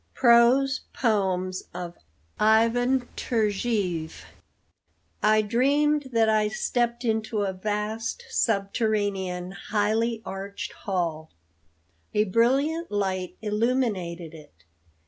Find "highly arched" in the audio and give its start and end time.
9.51-10.71